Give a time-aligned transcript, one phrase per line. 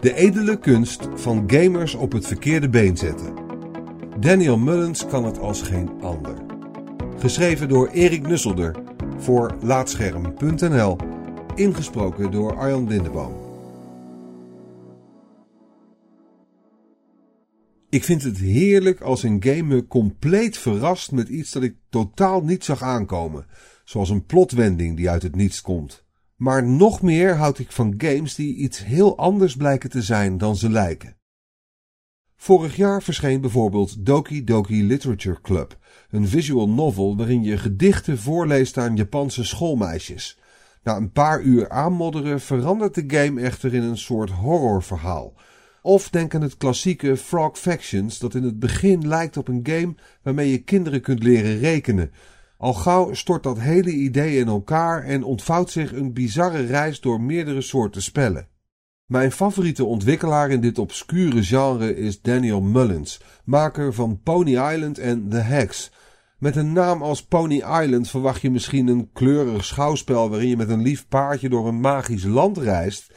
[0.00, 3.34] De edele kunst van gamers op het verkeerde been zetten.
[4.20, 6.34] Daniel Mullins kan het als geen ander.
[7.18, 8.76] Geschreven door Erik Nusselder
[9.16, 10.96] voor Laatscherm.nl.
[11.54, 13.32] Ingesproken door Arjan Lindeboom.
[17.88, 22.42] Ik vind het heerlijk als een game me compleet verrast met iets dat ik totaal
[22.42, 23.46] niet zag aankomen.
[23.84, 26.06] Zoals een plotwending die uit het niets komt.
[26.38, 30.56] Maar nog meer houd ik van games die iets heel anders blijken te zijn dan
[30.56, 31.16] ze lijken.
[32.36, 35.78] Vorig jaar verscheen bijvoorbeeld Doki Doki Literature Club,
[36.10, 40.38] een visual novel waarin je gedichten voorleest aan Japanse schoolmeisjes.
[40.82, 45.34] Na een paar uur aanmodderen verandert de game echter in een soort horrorverhaal.
[45.82, 49.94] Of denk aan het klassieke Frog Factions dat in het begin lijkt op een game
[50.22, 52.10] waarmee je kinderen kunt leren rekenen,
[52.58, 57.20] al gauw stort dat hele idee in elkaar en ontvouwt zich een bizarre reis door
[57.20, 58.48] meerdere soorten spellen.
[59.06, 65.28] Mijn favoriete ontwikkelaar in dit obscure genre is Daniel Mullins, maker van Pony Island en
[65.28, 65.90] The Hex.
[66.38, 70.68] Met een naam als Pony Island verwacht je misschien een kleurig schouwspel waarin je met
[70.68, 73.12] een lief paardje door een magisch land reist,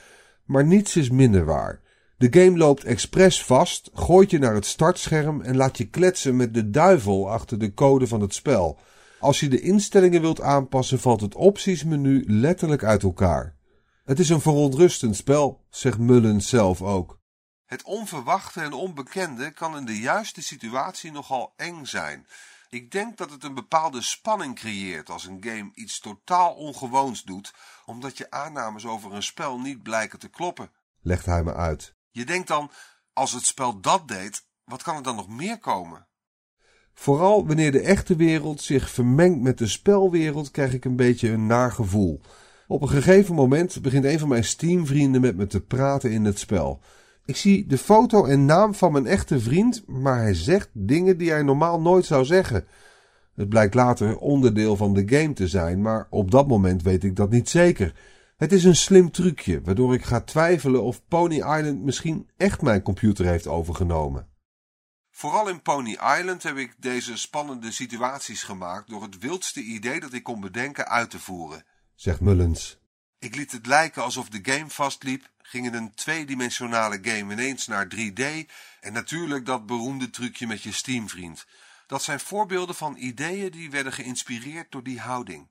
[0.45, 1.81] maar niets is minder waar.
[2.17, 6.53] De game loopt expres vast, gooit je naar het startscherm en laat je kletsen met
[6.53, 8.79] de duivel achter de code van het spel.
[9.21, 13.55] Als je de instellingen wilt aanpassen, valt het optiesmenu letterlijk uit elkaar.
[14.03, 17.19] Het is een verontrustend spel, zegt Mullins zelf ook.
[17.65, 22.27] Het onverwachte en onbekende kan in de juiste situatie nogal eng zijn.
[22.69, 27.53] Ik denk dat het een bepaalde spanning creëert als een game iets totaal ongewoons doet,
[27.85, 31.95] omdat je aannames over een spel niet blijken te kloppen, legt hij me uit.
[32.11, 32.71] Je denkt dan,
[33.13, 36.07] als het spel dat deed, wat kan er dan nog meer komen?
[37.01, 41.45] Vooral wanneer de echte wereld zich vermengt met de spelwereld, krijg ik een beetje een
[41.45, 42.21] naar gevoel.
[42.67, 46.39] Op een gegeven moment begint een van mijn Steam-vrienden met me te praten in het
[46.39, 46.79] spel.
[47.25, 51.29] Ik zie de foto en naam van mijn echte vriend, maar hij zegt dingen die
[51.29, 52.65] hij normaal nooit zou zeggen.
[53.35, 57.15] Het blijkt later onderdeel van de game te zijn, maar op dat moment weet ik
[57.15, 57.93] dat niet zeker.
[58.37, 62.81] Het is een slim trucje, waardoor ik ga twijfelen of Pony Island misschien echt mijn
[62.81, 64.30] computer heeft overgenomen.
[65.11, 70.13] Vooral in Pony Island heb ik deze spannende situaties gemaakt door het wildste idee dat
[70.13, 72.77] ik kon bedenken uit te voeren, zegt Mullins.
[73.19, 77.87] Ik liet het lijken alsof de game vastliep, ging in een tweedimensionale game ineens naar
[77.95, 78.23] 3D
[78.79, 81.45] en natuurlijk dat beroemde trucje met je Steamvriend.
[81.87, 85.47] Dat zijn voorbeelden van ideeën die werden geïnspireerd door die houding.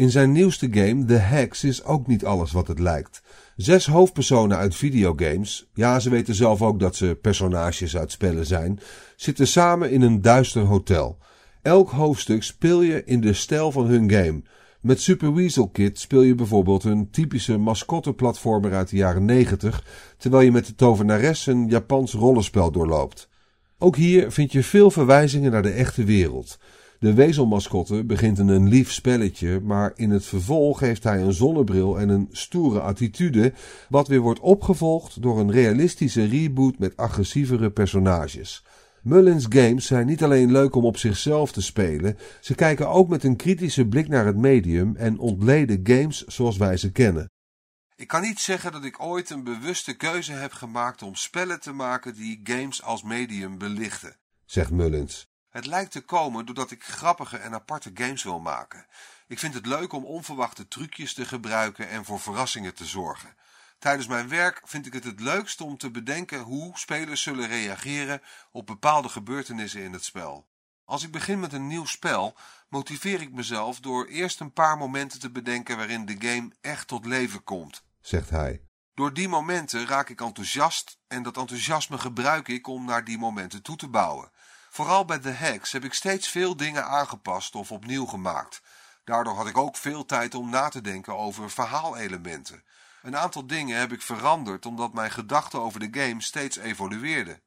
[0.00, 3.22] In zijn nieuwste game, The Hex, is ook niet alles wat het lijkt.
[3.56, 8.80] Zes hoofdpersonen uit videogames, ja ze weten zelf ook dat ze personages uit spellen zijn,
[9.16, 11.18] zitten samen in een duister hotel.
[11.62, 14.42] Elk hoofdstuk speel je in de stijl van hun game.
[14.80, 19.84] Met Super Weasel Kid speel je bijvoorbeeld een typische mascotteplatformer uit de jaren 90,
[20.18, 23.28] terwijl je met de tovenares een Japans rollenspel doorloopt.
[23.78, 26.58] Ook hier vind je veel verwijzingen naar de echte wereld.
[27.00, 31.98] De wezelmascotte begint in een lief spelletje, maar in het vervolg heeft hij een zonnebril
[31.98, 33.52] en een stoere attitude,
[33.88, 38.64] wat weer wordt opgevolgd door een realistische reboot met agressievere personages.
[39.02, 43.24] Mullins games zijn niet alleen leuk om op zichzelf te spelen, ze kijken ook met
[43.24, 47.30] een kritische blik naar het medium en ontleden games zoals wij ze kennen.
[47.96, 51.72] Ik kan niet zeggen dat ik ooit een bewuste keuze heb gemaakt om spellen te
[51.72, 55.29] maken die games als medium belichten, zegt Mullins.
[55.50, 58.86] Het lijkt te komen doordat ik grappige en aparte games wil maken.
[59.26, 63.34] Ik vind het leuk om onverwachte trucjes te gebruiken en voor verrassingen te zorgen.
[63.78, 68.22] Tijdens mijn werk vind ik het het leukst om te bedenken hoe spelers zullen reageren
[68.50, 70.46] op bepaalde gebeurtenissen in het spel.
[70.84, 72.36] Als ik begin met een nieuw spel,
[72.68, 77.06] motiveer ik mezelf door eerst een paar momenten te bedenken waarin de game echt tot
[77.06, 78.62] leven komt, zegt hij.
[78.94, 83.62] Door die momenten raak ik enthousiast en dat enthousiasme gebruik ik om naar die momenten
[83.62, 84.30] toe te bouwen.
[84.72, 88.62] Vooral bij The Hex heb ik steeds veel dingen aangepast of opnieuw gemaakt.
[89.04, 92.62] Daardoor had ik ook veel tijd om na te denken over verhaalelementen.
[93.02, 97.40] Een aantal dingen heb ik veranderd omdat mijn gedachten over de game steeds evolueerden.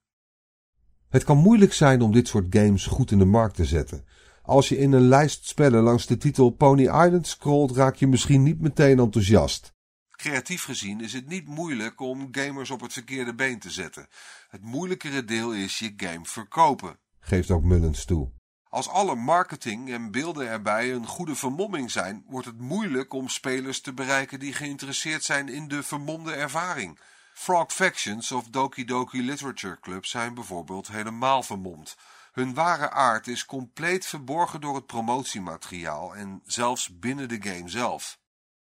[1.09, 4.07] Het kan moeilijk zijn om dit soort games goed in de markt te zetten.
[4.41, 8.43] Als je in een lijst spellen langs de titel Pony Island scrolt, raak je misschien
[8.43, 9.73] niet meteen enthousiast.
[10.11, 14.07] Creatief gezien is het niet moeilijk om gamers op het verkeerde been te zetten.
[14.49, 18.31] Het moeilijkere deel is je game verkopen geeft ook Mullins toe.
[18.69, 23.81] Als alle marketing en beelden erbij een goede vermomming zijn, wordt het moeilijk om spelers
[23.81, 26.99] te bereiken die geïnteresseerd zijn in de vermomde ervaring.
[27.33, 31.95] Frog Factions of Doki Doki Literature Club zijn bijvoorbeeld helemaal vermomd.
[32.31, 38.19] Hun ware aard is compleet verborgen door het promotiemateriaal en zelfs binnen de game zelf.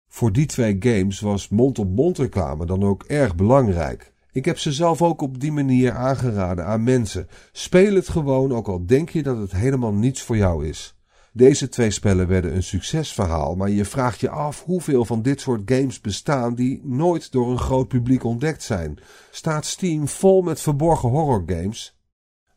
[0.08, 4.13] Voor die twee games was mond-op-mond reclame dan ook erg belangrijk.
[4.34, 7.28] Ik heb ze zelf ook op die manier aangeraden aan mensen.
[7.52, 10.96] Speel het gewoon, ook al denk je dat het helemaal niets voor jou is.
[11.32, 15.62] Deze twee spellen werden een succesverhaal, maar je vraagt je af hoeveel van dit soort
[15.64, 18.98] games bestaan die nooit door een groot publiek ontdekt zijn.
[19.30, 21.98] Staat Steam vol met verborgen horrorgames?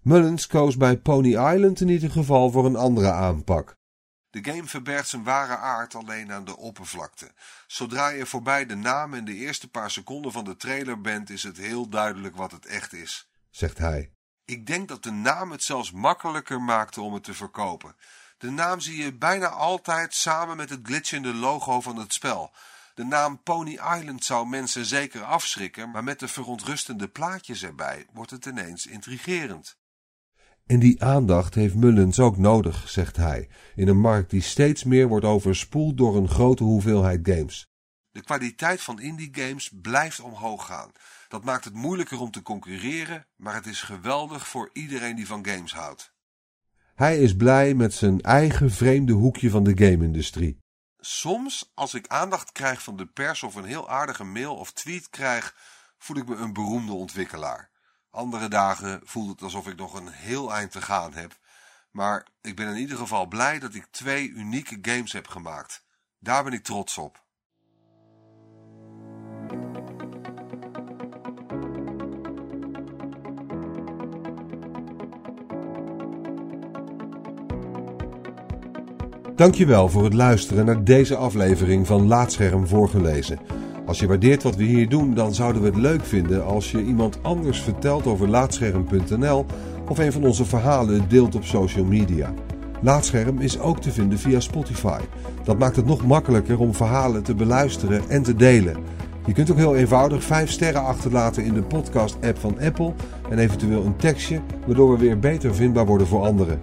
[0.01, 3.76] Mullins koos bij Pony Island in ieder geval voor een andere aanpak.
[4.41, 7.31] De game verbergt zijn ware aard alleen aan de oppervlakte.
[7.67, 11.43] Zodra je voorbij de naam en de eerste paar seconden van de trailer bent, is
[11.43, 14.11] het heel duidelijk wat het echt is, zegt hij.
[14.45, 17.95] Ik denk dat de naam het zelfs makkelijker maakte om het te verkopen.
[18.37, 22.53] De naam zie je bijna altijd samen met het glitchende logo van het spel.
[22.93, 28.31] De naam Pony Island zou mensen zeker afschrikken, maar met de verontrustende plaatjes erbij wordt
[28.31, 29.77] het ineens intrigerend.
[30.67, 35.07] En die aandacht heeft Mullens ook nodig, zegt hij, in een markt die steeds meer
[35.07, 37.67] wordt overspoeld door een grote hoeveelheid games.
[38.11, 40.91] De kwaliteit van indie games blijft omhoog gaan.
[41.27, 45.45] Dat maakt het moeilijker om te concurreren, maar het is geweldig voor iedereen die van
[45.45, 46.13] games houdt.
[46.95, 50.57] Hij is blij met zijn eigen vreemde hoekje van de game-industrie.
[50.99, 55.09] Soms, als ik aandacht krijg van de pers of een heel aardige mail of tweet
[55.09, 55.55] krijg,
[55.97, 57.69] voel ik me een beroemde ontwikkelaar.
[58.17, 61.37] Andere dagen voelt het alsof ik nog een heel eind te gaan heb.
[61.91, 65.83] Maar ik ben in ieder geval blij dat ik twee unieke games heb gemaakt.
[66.19, 67.23] Daar ben ik trots op.
[79.35, 83.39] Dankjewel voor het luisteren naar deze aflevering van Laatscherm voorgelezen.
[83.87, 86.83] Als je waardeert wat we hier doen, dan zouden we het leuk vinden als je
[86.83, 89.45] iemand anders vertelt over laatscherm.nl
[89.89, 92.33] of een van onze verhalen deelt op social media.
[92.81, 94.99] Laatscherm is ook te vinden via Spotify.
[95.43, 98.77] Dat maakt het nog makkelijker om verhalen te beluisteren en te delen.
[99.25, 102.93] Je kunt ook heel eenvoudig 5 sterren achterlaten in de podcast-app van Apple
[103.29, 106.59] en eventueel een tekstje, waardoor we weer beter vindbaar worden voor anderen.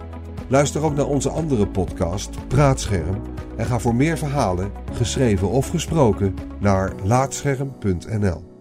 [0.47, 3.21] Luister ook naar onze andere podcast, Praatscherm,
[3.57, 8.54] en ga voor meer verhalen, geschreven of gesproken, naar laatscherm.nl.